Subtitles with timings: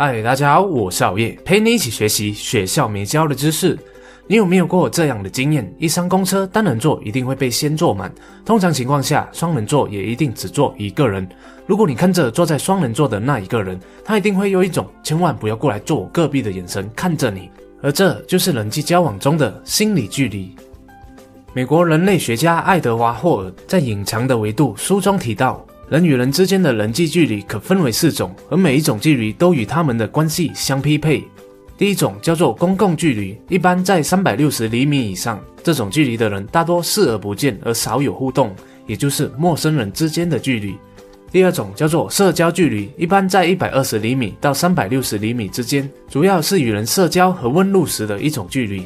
[0.00, 3.76] 嗨，大家好，我是熬夜，陪你一起学习学校没教的知识。
[4.28, 5.74] 你有没有过这样的经验？
[5.76, 8.08] 一上公车，单人座一定会被先坐满。
[8.44, 11.28] 通常情况下，双人座也一定只坐一个人。
[11.66, 17.50] 如果你看着坐在双人座的那一个人，他一定会用一种千万不要过来坐我隔壁的眼神看着你。
[17.82, 20.54] 而这就是人际交往中的心理距离。
[21.52, 25.66] 美国人类学家爱德华霍尔在《隐藏的维度》书中提到。
[25.90, 31.24] 人与人之间的人际距离可分为四种，而每一种距离都与他们的关系相匹配。
[31.78, 38.54] 第一种叫做公共距离，一般在三百六十厘米以上，这种距离的人大多视而不见，而少有互动，
[38.86, 40.76] 也就是陌生人之间的距离。
[41.30, 48.82] 第二种叫做社交距离，一般在一百二十厘米到三百六十厘米之间，主要是与人社交和问路时的一种距离。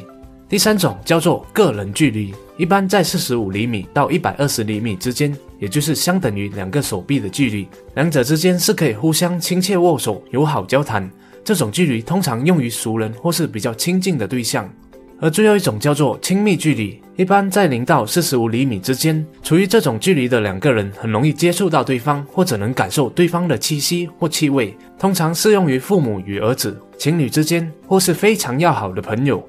[0.47, 11.09] 第三种叫做个人距离，一般在四十五厘米到一百二十厘米之间，也就是相等于两个手臂的距离，两者之间是可以互相亲切握手、友好交谈。
[11.41, 14.69] 这种距离通常用于熟人或是比较亲近的对象。
[15.21, 24.75] 而最后一种叫做亲密距离，一般在零到四十五厘米之间，处于这种距离的两个人很容易接触到对方，或者能感受对方的气息或气味。
[24.99, 29.41] 通常适用于父母与儿子、情侣之间，或是非常要好的朋友。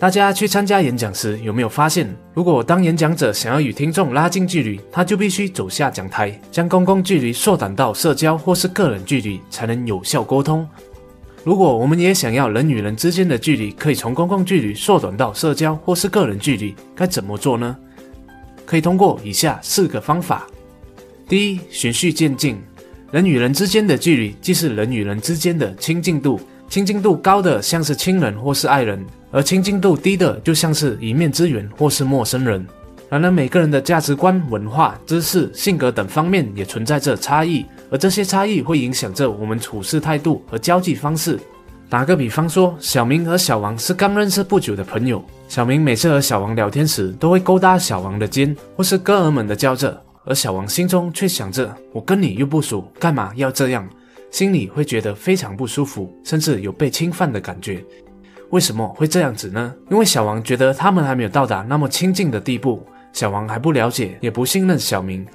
[0.00, 10.64] 大家去参加演讲时，有没有发现，如果当演讲者想要与听众拉近距离，他就必须走下讲台，将公共距离缩短到社交或是个人距离，才能有效沟通。
[11.42, 17.76] 如果我们也想要人与人之间的距离可以从公共距离缩短到社交或是个人距离，该怎么做呢？
[18.64, 20.46] 可以通过以下四个方法：
[21.26, 22.56] 第一，循序渐进。
[23.10, 26.38] 人与人之间的距离，既是人与人之间的亲近度。
[26.68, 32.64] 亲近度高的像是亲人或是爱人，而亲近度低的就像是一面之缘或是陌生人。
[33.08, 41.40] 然而，每个人的价值观、文化、知识、性格等方面也存在着差异，而这些差异会影响着我们处事态度和交际方式。
[41.88, 53.88] 打个比方说，小明和小王是刚认识不久的朋友，小明每次和小王聊天时都会勾搭小王的肩，或是哥儿们的叫着，而小王心中却想着：我跟你又不熟，干嘛要这样？
[54.30, 57.84] 心里会觉得非常不舒服，甚至有被侵犯的感觉。
[58.50, 59.74] 为什么会这样子呢？
[59.90, 65.26] 因为小王觉得他们还没有到达那么亲近的地步，小王还不了解，也不信任小明。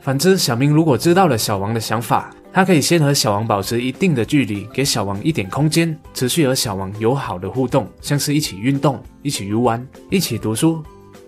[0.00, 10.82] 反之，小明如果知道了小王的想法，他可以先和小王保持一定的距离，给小王一点空间，持续和小王友好的互动，像是一起运动、一起游玩、一起读书。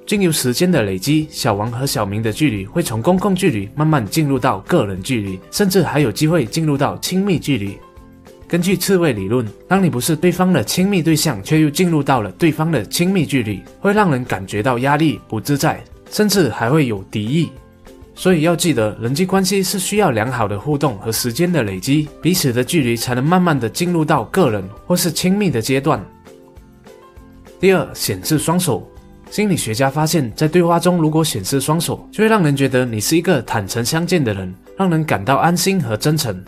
[0.08, 7.76] 经由时间的累积，小王和小明的距离会从公共距离慢慢进入到个人距离，甚至还有机会进入到亲密距离。
[8.48, 17.50] 根据刺猬理论，当你不是对方的亲密对象，却又进入到了对方的亲密距离，会让人感觉到压力、不自在，甚至还会有敌意。
[18.14, 26.02] 所以要记得，人际关系是需要良好的互动和时间的累积，彼此的距离才能慢慢的进入到个人或是亲密的阶段。
[27.60, 28.91] 第二，显示双手。
[29.31, 36.43] 心理学家发现，在对话中，如果显示双手，就会让人觉得你是一个坦诚相见的人，让人感到安心和真诚。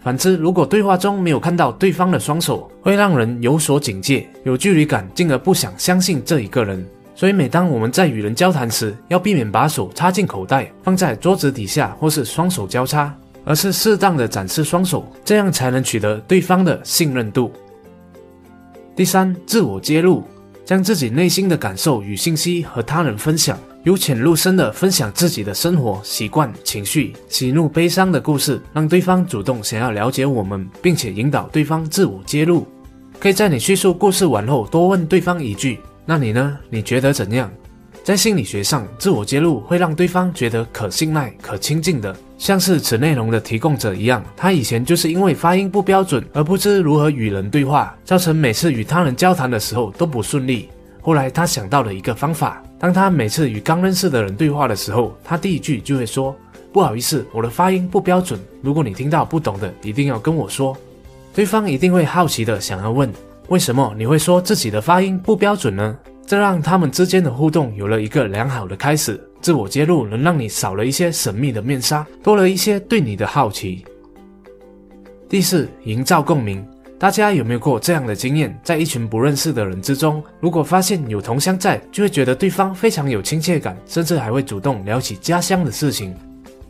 [0.00, 6.86] 反之，如果对话中没有看到对方的双手，会让人有所警戒、有距离感，进而不想相信这一个人。
[7.14, 13.12] 所以，每当我们在与人交谈时，要避免把手插进口袋，放在桌子底下，或是双手交叉，
[13.44, 17.50] 而是适当的展示双手，这样才能取得对方的信任度。
[18.94, 20.22] 第三，自我揭露。
[20.66, 32.66] 将自己内心的感受与信息和他人分享，由浅入深的分享自己的生活习惯、情绪、喜怒悲伤的故事，让对方主动想要了解我们，并且引导对方自我揭露。
[33.20, 36.58] 可以在你叙述故事完后，多问对方一句：“那你呢？
[36.68, 37.48] 你觉得怎样？”
[38.06, 44.24] 在心理学上，自我揭露会让对方觉得可信赖、可亲近的，像是此内容的提供者一样。
[44.36, 50.68] 他以前就是因为发音不标准而不知如何与人对话，造成每次与他人交谈的时候都不顺利。
[51.02, 56.32] 后来他想到了一个方法，当他每次与刚认识的人对话的时候，他第一句就会说
[56.72, 58.38] ：“不好意思，我的发音不标准。
[58.62, 60.78] 如果你听到不懂的，一定要跟我说。”
[61.34, 63.12] 对方一定会好奇的想要问
[63.50, 69.18] ：“为什么你会说自己的发音不标准呢？”这让他们之间的互动有了一个良好的开始。
[69.40, 73.84] 自我揭露能让你少了一些神秘的面纱，多了一些对你的好奇。
[75.28, 76.66] 第四，营造共鸣。
[76.98, 78.58] 大家有没有过这样的经验？
[78.64, 86.16] 在一群不认识的人之中，如果发现有同乡在，就会觉得对方非常有亲切感，甚至还会主动聊起家乡的事情。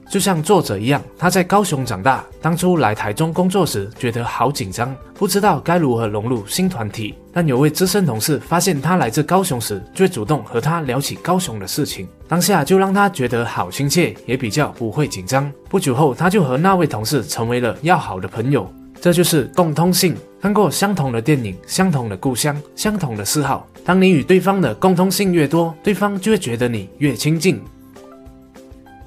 [0.09, 7.15] 就像作者一样，他在高雄长大，当初来台中工作时，觉得好紧张，不知道该如何融入新团体。
[7.33, 15.51] 但有位资深同事发现他来自高雄时，就会主动和他聊起高雄的事情，当下就让他觉得好亲切，也比较不会紧张。
[15.69, 18.73] 不久后，他就和那位同事成为了要好的朋友。
[19.01, 20.17] 这就是共通性。
[20.41, 27.61] 看过相同的电影、相同的故乡、相同的嗜好，当你与对方的共通性越多，对方就会觉得你越亲近。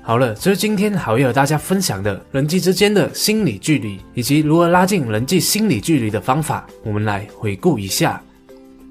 [0.01, 6.65] 好了，这是今天好友和大家分享的人际之间的心理距离，以及如何拉近人际心理距离的方法。
[6.83, 8.19] 我们来回顾一下：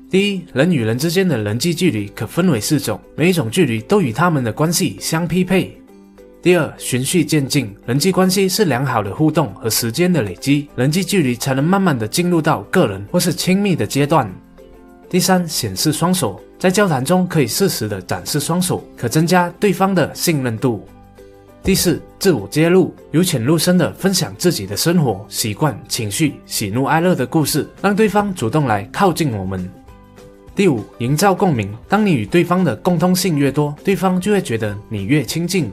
[0.08, 5.76] 第一，人与人之间的人际距离可分为四种，每一种距离都与他们的关系相匹配。
[6.40, 14.30] 第二，循序渐进，人际关系是良好的互动和时间的累积，人际距离才能慢慢的进入到个人或是亲密的阶段。
[15.10, 20.86] 第三，显示双手，在交谈中可以适时的展示双手，可增加对方的信任度。
[21.62, 29.70] 第四，自我揭露，由浅入深的分享自己的生活习惯、情绪、喜怒哀乐的故事，让对方主动来靠近我们。
[30.54, 35.70] 第五，营造共鸣，当你与对方的共通性越多，对方就会觉得你越亲近。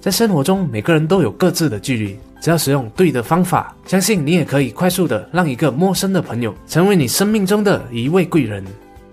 [0.00, 8.62] 在生活中，每个人都有各自的距离，只要使用对的方法，相信你也可以快速的让一个陌生的朋友成为你生命中的一位贵人。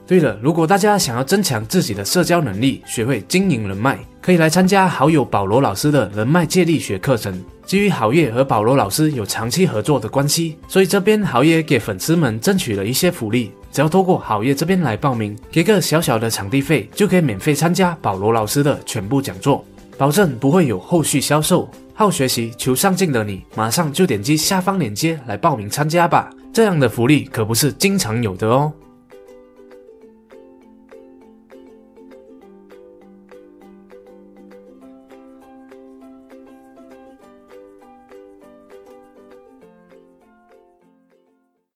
[0.05, 7.43] 对了，如果大家想要增强自己的社交能力，学会经营人脉，可以来参加好友保罗老师的人脉借力学课程。
[7.65, 13.51] 基于好业和保罗老师有长期合作的关系，所以这边好业给粉丝们争取了一些福利。
[13.69, 19.65] 只要透过好业这边来报名，给个小小的场地费，就可以免费参加保罗老师的全部讲座。
[19.97, 21.69] 保证不会有后续销售。
[21.93, 26.29] 好学习、求上进的你，马上就点击下方链接来报名参加吧！
[26.53, 28.71] 这样的福利可不是经常有的哦。